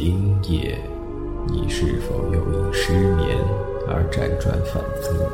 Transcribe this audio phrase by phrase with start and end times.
[0.00, 0.78] 今夜，
[1.48, 3.36] 你是否又因失眠
[3.88, 5.28] 而辗转反侧？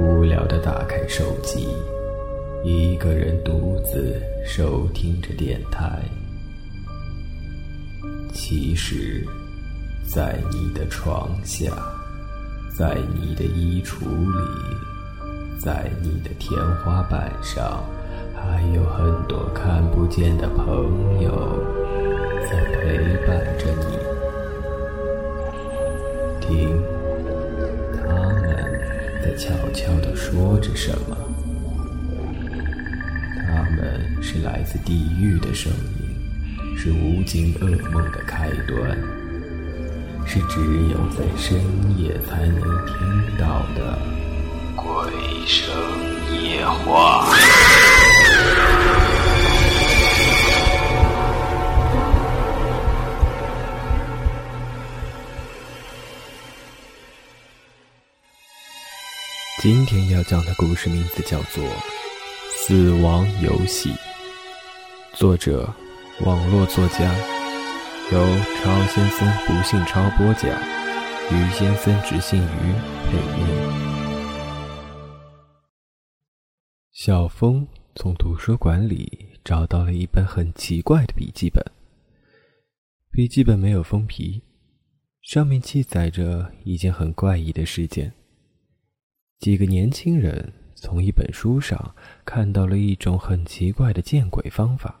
[0.00, 1.66] 无聊的打开手机，
[2.62, 6.00] 一个人独自收听着电台。
[8.32, 9.26] 其实，
[10.06, 11.72] 在你的床下，
[12.72, 17.82] 在你的衣橱里，在你的天花板上，
[18.32, 21.85] 还有很多看不见的朋友。
[22.48, 23.98] 在陪伴着你，
[26.40, 26.80] 听，
[27.96, 28.00] 他
[28.40, 28.44] 们
[29.20, 31.16] 在悄悄地说着什么。
[33.48, 38.96] 他们是来自地狱的声音，是无尽噩梦的开端，
[40.24, 40.60] 是只
[40.90, 41.58] 有在深
[41.98, 42.94] 夜才能听
[43.36, 43.98] 到的
[44.76, 45.10] 鬼
[45.46, 45.66] 声
[46.32, 47.26] 夜话。
[59.62, 61.64] 今天要讲的故事名字叫做
[62.50, 63.88] 《死亡游戏》，
[65.14, 65.72] 作者
[66.20, 67.10] 网络作家，
[68.12, 68.20] 由
[68.60, 70.50] 超先生不姓超播讲，
[71.30, 72.74] 于先生只姓于
[73.06, 73.46] 配音。
[76.92, 81.64] 小峰从图书馆里找到了一本很奇怪的笔记本，
[83.10, 84.42] 笔记本没有封皮，
[85.22, 88.12] 上面记载着一件很怪异的事件。
[89.38, 95.00] 几个年轻人从一本书上看到了一种很奇怪的见鬼方法，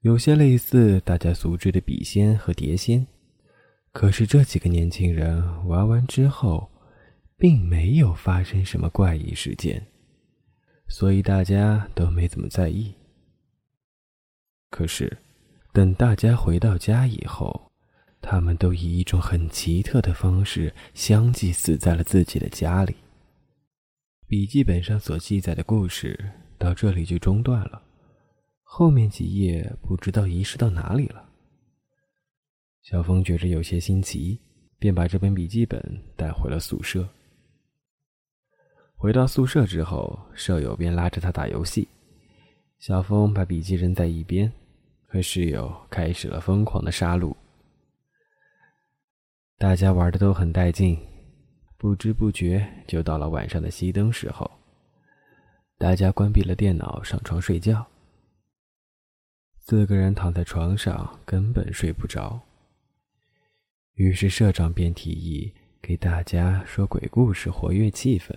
[0.00, 3.06] 有些类似大家熟知的笔仙和碟仙。
[3.92, 6.70] 可是这几个年轻人玩完之后，
[7.36, 9.84] 并没有发生什么怪异事件，
[10.88, 12.94] 所以大家都没怎么在意。
[14.70, 15.18] 可是，
[15.72, 17.72] 等大家回到家以后，
[18.20, 22.94] 他们都以一种很奇特的方式相继死在了自己的家里。
[24.30, 26.16] 笔记本上所记载的故事
[26.56, 27.82] 到这里就中断了，
[28.62, 31.28] 后面几页不知道遗失到哪里了。
[32.80, 34.40] 小峰觉着有些新奇，
[34.78, 35.82] 便把这本笔记本
[36.16, 37.08] 带回了宿舍。
[38.94, 41.88] 回到宿舍之后，舍友便拉着他打游戏，
[42.78, 44.52] 小峰把笔记扔在一边，
[45.08, 47.34] 和室友开始了疯狂的杀戮。
[49.58, 50.96] 大家玩的都很带劲。
[51.80, 54.50] 不知不觉就到了晚上的熄灯时候，
[55.78, 57.86] 大家关闭了电脑，上床睡觉。
[59.60, 62.38] 四个人躺在床上，根本睡不着。
[63.94, 68.36] 于是社长便提议给大家说鬼故事，活跃气氛。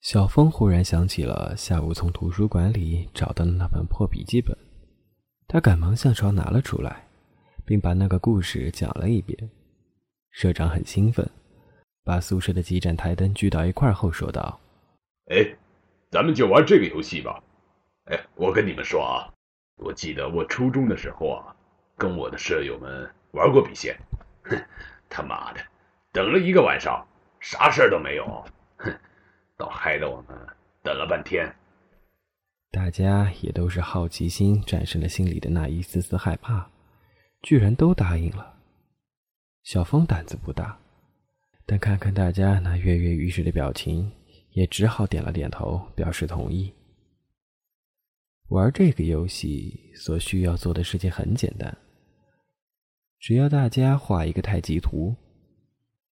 [0.00, 4.58] 小峰忽然想起了下午从图书馆里找到的那本破笔记本，
[5.46, 7.06] 他赶忙下床拿了出来，
[7.64, 9.48] 并把那个故事讲了一遍。
[10.32, 11.30] 社长很兴奋。
[12.02, 14.58] 把宿舍的几盏台灯聚到一块后，说道
[15.30, 15.56] ：“哎，
[16.10, 17.42] 咱们就玩这个游戏吧。
[18.06, 19.30] 哎，我跟你们说啊，
[19.76, 21.54] 我记得我初中的时候啊，
[21.96, 23.96] 跟我的舍友们玩过笔仙。
[24.44, 24.56] 哼，
[25.08, 25.60] 他妈的，
[26.10, 27.06] 等了一个晚上，
[27.38, 28.24] 啥事儿都没有。
[28.78, 28.92] 哼，
[29.56, 30.36] 倒害得我们
[30.82, 31.54] 等了半天。
[32.72, 36.70] 大家也都是好奇心战胜了心里的那一丝丝害怕，
[37.42, 38.54] 居然都答应了。
[39.62, 40.78] 小峰胆子不大。”
[41.70, 44.10] 但看看大家那跃跃欲试的表情，
[44.54, 46.74] 也只好点了点头，表示同意。
[48.48, 51.78] 玩这个游戏所需要做的事情很简单，
[53.20, 55.14] 只要大家画一个太极图，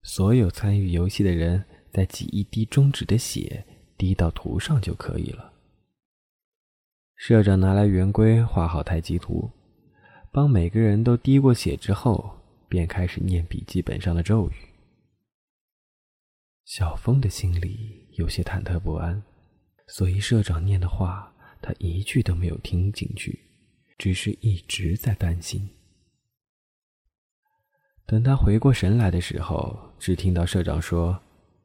[0.03, 3.61] 所有参与游戏的人再挤一滴中指的血
[3.97, 5.51] 滴到图上就可以了。
[7.17, 9.51] 社长拿来圆规画好太极图，
[10.31, 12.39] 帮每个人都滴过血之后，
[12.69, 14.53] 便开始念笔记本上的咒语。
[16.65, 19.21] 小峰的心里有些忐忑不安，
[19.87, 23.39] 所以社长念的话，他一句都没有听进去，
[23.97, 25.67] 只是一直在担心。
[28.05, 31.19] 等他回过神来的时候，只听到社长说：“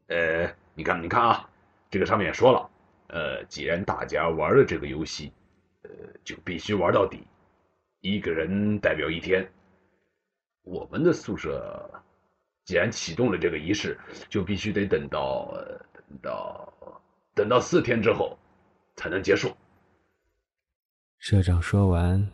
[0.09, 1.49] 呃，你看，你看啊，
[1.91, 2.71] 这个上面说了，
[3.09, 5.33] 呃，既然大家玩了这个游戏，
[5.83, 5.91] 呃，
[6.25, 7.23] 就必须玩到底，
[8.01, 9.47] 一个人代表一天。
[10.63, 12.03] 我们的宿舍。”
[12.67, 13.99] 既然启动了这个仪式，
[14.29, 15.51] 就必须得等到
[16.11, 16.75] 等到
[17.33, 18.37] 等到四天之后
[18.97, 19.57] 才能结束。
[21.19, 22.31] 社长说完，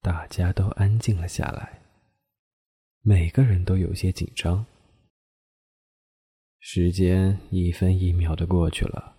[0.00, 1.80] 大家都安静了下来，
[3.02, 4.66] 每个人都有些紧张。
[6.58, 9.16] 时间一分一秒的过去了，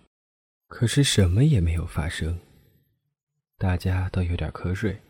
[0.68, 2.38] 可是什么也没有发生，
[3.56, 5.00] 大家都有点瞌睡。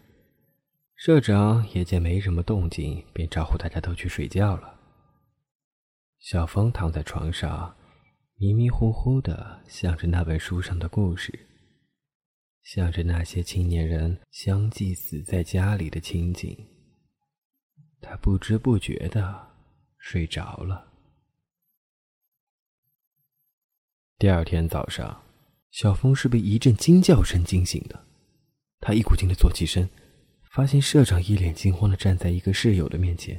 [0.95, 4.74] 社长也见没什么动静，便招呼大家都去睡觉了。
[6.25, 7.77] 小峰躺在床上，
[8.37, 11.39] 迷迷糊糊的想着那本书上的故事，
[12.63, 16.57] 想着那些青年人相继死在家里的情景。
[18.01, 19.55] 他不知不觉的
[19.99, 20.91] 睡着了。
[24.17, 25.23] 第二天早上，
[25.73, 28.03] 小峰是被一阵惊叫声惊醒的。
[28.81, 29.87] 他一股劲的坐起身，
[30.51, 33.39] 发现社长一脸惊慌的站在一个室友的面前。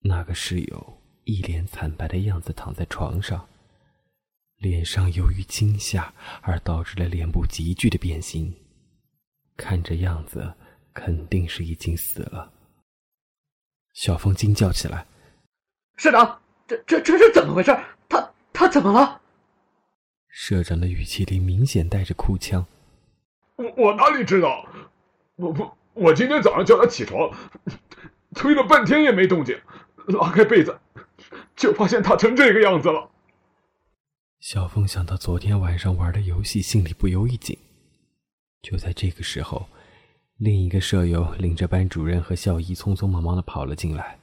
[0.00, 3.48] 那个室友一脸惨白的样子躺在床上，
[4.58, 8.54] 脸上由于惊吓而导致了脸部急剧的变形，
[9.56, 10.54] 看这样子
[10.94, 12.52] 肯定是已经死了。
[13.92, 15.04] 小峰惊叫起来
[15.98, 17.76] ：“社长，这这这是怎么回事？
[18.08, 19.20] 他他怎么了？”
[20.30, 22.64] 社长的语气里明显带着哭腔
[23.58, 24.64] ：“我我哪里知道？
[25.34, 27.36] 我我我今天早上叫他起床，
[28.32, 29.60] 推了半天也没动静，
[30.06, 30.78] 拉开被子，
[31.56, 33.10] 就发现他成这个样子了。”
[34.38, 37.58] 小峰想到昨天晚上玩的游戏，心里不由一紧。
[38.62, 39.66] 就在这个时候，
[40.36, 44.18] 另一个舍友领着班主任和校医匆匆忙忙的跑了进来。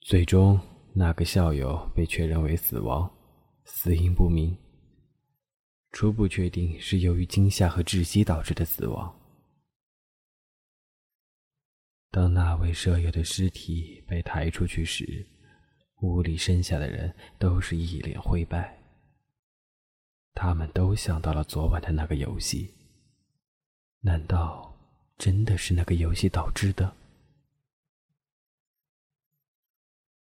[0.00, 0.60] 最终，
[0.92, 3.10] 那个校友被确认为死亡。
[3.64, 4.58] 死因不明，
[5.92, 9.14] 初步确定是由于惊吓和窒息导致的死亡。
[12.12, 15.26] 当那位舍友的尸体被抬出去时，
[16.02, 18.78] 屋里剩下的人都是一脸灰白。
[20.34, 22.74] 他们都想到了昨晚的那个游戏，
[24.00, 24.78] 难道
[25.16, 26.94] 真的是那个游戏导致的？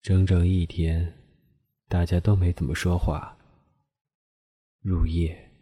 [0.03, 1.21] 整整一天。
[1.87, 3.37] 大家都没怎么说话。
[4.81, 5.53] 入夜，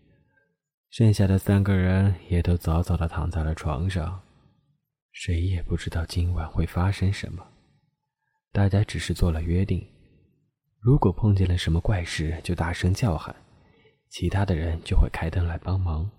[0.88, 4.22] 剩下的三个人也都早早的躺在了床上，
[5.12, 7.46] 谁也不知道今晚会发生什么。
[8.50, 9.86] 大家只是做了约定，
[10.80, 13.34] 如果碰见了什么怪事，就大声叫喊，
[14.08, 16.10] 其他的人就会开灯来帮忙。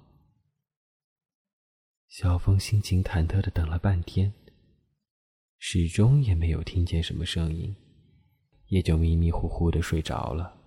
[2.07, 4.33] 小峰心情忐忑的等了半天，
[5.57, 7.75] 始终也没有听见什么声音。
[8.67, 10.57] 也就迷迷糊糊的睡着了。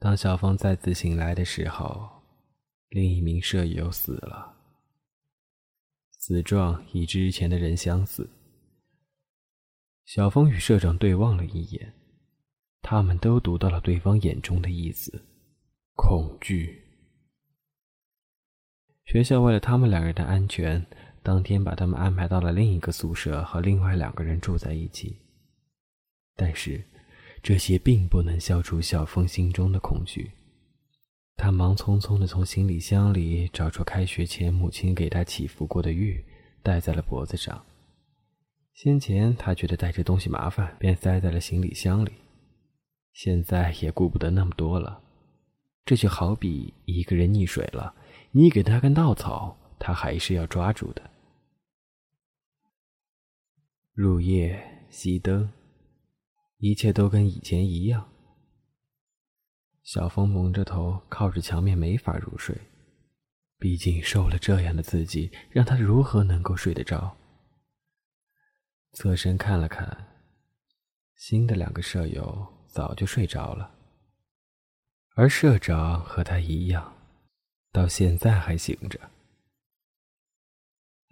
[0.00, 2.10] 当小峰再次醒来的时候，
[2.88, 4.57] 另一名舍友死了，
[6.18, 8.28] 死状与之前的人相似。
[10.04, 11.92] 小峰与社长对望了一眼，
[12.82, 15.24] 他们都读到了对方眼中的意思：
[15.94, 16.82] 恐惧。
[19.06, 20.86] 学校为了他们两人的安全。
[21.20, 25.18] 当天把他们安排到了另一个宿舍，和另外两个人住在一起。
[26.34, 26.82] 但是，
[27.42, 30.30] 这些并不能消除小峰心中的恐惧。
[31.38, 36.22] 他忙匆匆地从行李箱里找出开学前母亲给他祈福过的玉，
[36.64, 37.64] 戴在了脖子上。
[38.74, 42.10] 先前他觉得带着东西麻烦，便塞在了行李箱里。
[43.12, 45.00] 现在也顾不得那么多了。
[45.84, 47.94] 这就好比一个人溺水了，
[48.32, 51.08] 你给他根稻草，他还是要抓住的。
[53.94, 55.50] 入夜，熄灯，
[56.58, 58.08] 一切都跟以前一样。
[59.88, 62.54] 小峰蒙着头，靠着墙面，没法入睡。
[63.58, 67.16] 毕竟受了这样的刺激，让他如何能够睡得着？
[68.92, 70.20] 侧身看了看，
[71.16, 73.74] 新的两个舍友早就睡着了，
[75.14, 76.94] 而社长和他一样，
[77.72, 79.00] 到现在还醒着。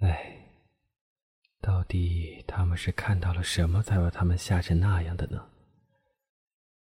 [0.01, 0.35] 唉。
[1.63, 5.49] 到底他们是看到了什么，才把他们吓成那样的呢？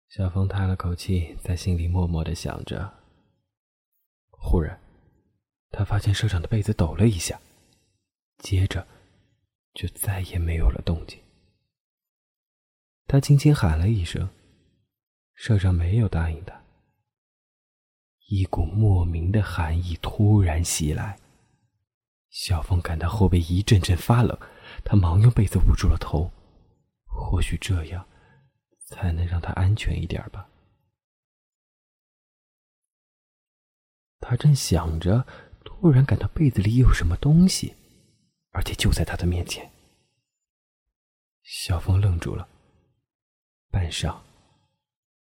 [0.07, 2.93] 小峰叹了口气，在心里默默的想着。
[4.29, 4.79] 忽然，
[5.71, 7.39] 他发现社长的被子抖了一下，
[8.37, 8.87] 接着
[9.73, 11.19] 就再也没有了动静。
[13.07, 14.29] 他轻轻喊了一声，
[15.33, 16.63] 社长没有答应他。
[18.27, 21.19] 一股莫名的寒意突然袭来，
[22.29, 24.37] 小峰感到后背一阵阵发冷。
[24.83, 26.31] 他忙用被子捂住了头，
[27.05, 28.07] 或许这样
[28.85, 30.49] 才能让他安全一点吧。
[34.19, 35.25] 他正想着，
[35.63, 37.75] 突然感到被子里有什么东西，
[38.51, 39.71] 而且就在他的面前。
[41.43, 42.47] 小峰愣住了，
[43.69, 44.17] 半晌，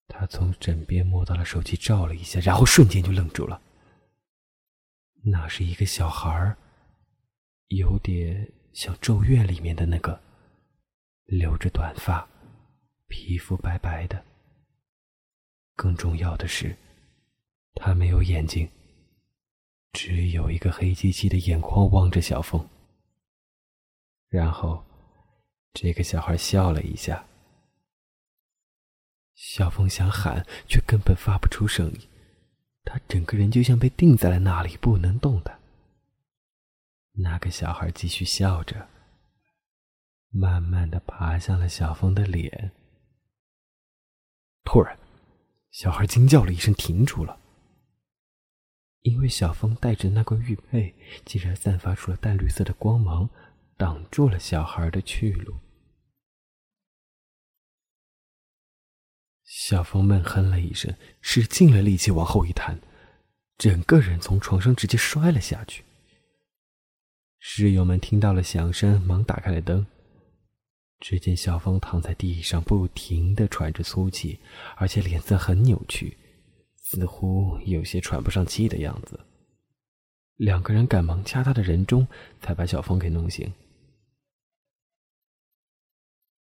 [0.08, 3.62] 他从枕边摸到了手机，照了一下，然后瞬间就愣住了。
[5.24, 6.58] 那是一个小孩儿，
[7.68, 8.52] 有点……
[8.74, 10.22] 像《咒怨》里面的那个，
[11.26, 12.28] 留着短发，
[13.08, 14.24] 皮肤白白的。
[15.76, 16.76] 更重要的是，
[17.76, 18.70] 他没有眼睛，
[19.94, 22.68] 只有一个黑漆漆的眼眶望着小峰。
[24.28, 24.84] 然后，
[25.74, 27.26] 这个小孩笑了一下。
[29.36, 32.10] 小峰想喊，却根本发不出声音，
[32.84, 35.60] 他整个人就像被定在了那里，不能动弹。
[37.12, 38.90] 那个小孩继续笑着，
[40.30, 42.72] 慢慢的爬向了小峰的脸。
[44.70, 45.00] 突然，
[45.72, 47.40] 小孩惊叫了一声，停住了，
[49.04, 50.94] 因为小峰带着那块玉佩，
[51.24, 53.30] 竟然散发出了淡绿色的光芒，
[53.78, 55.56] 挡住了小孩的去路。
[59.46, 62.82] 小峰闷哼了一声，使尽了力气往后一弹，
[63.58, 65.86] 整个人从床上直接摔了下去。
[67.40, 69.88] 室友们听到了响声，忙打开了灯。
[71.00, 74.40] 只见小峰躺在地上，不停的喘着粗气，
[74.76, 76.18] 而且脸色很扭曲，
[76.76, 79.20] 似乎有些喘不上气的样子。
[80.36, 82.08] 两个人赶忙掐他的人中，
[82.40, 83.52] 才把小峰给弄醒。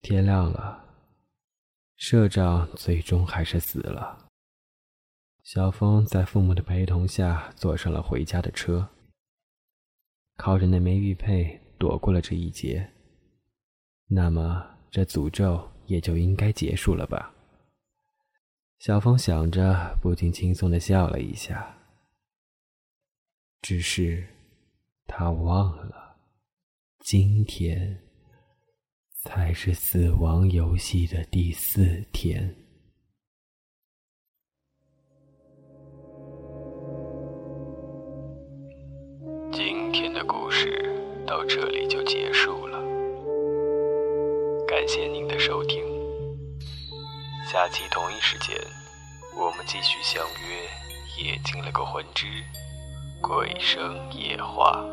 [0.02, 0.82] 天亮了。
[1.96, 4.26] 社长最终还是死了。
[5.42, 8.88] 小峰在父母的陪同下坐上了回家的车，
[10.36, 12.93] 靠着那枚玉佩躲过了这一劫。
[14.06, 17.34] 那么，这诅咒也就应该结束了吧？
[18.78, 21.76] 小峰想着，不禁轻松的笑了一下。
[23.62, 24.26] 只是，
[25.06, 26.16] 他忘了，
[27.00, 28.00] 今天。
[29.26, 31.82] 才是死亡游戏的第四
[32.12, 32.54] 天。
[39.50, 40.68] 今天的故事
[41.26, 42.73] 到这里就结束了，
[44.84, 45.82] 感谢您的收听。
[47.50, 48.54] 下期同一时间，
[49.34, 52.26] 我们继续相约《夜惊了个魂之
[53.22, 54.84] 鬼声夜话》。